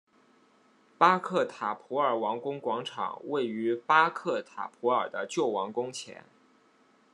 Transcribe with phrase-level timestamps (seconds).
[0.97, 6.25] 巴克塔普尔王宫广场位于巴克塔普尔的旧王宫前。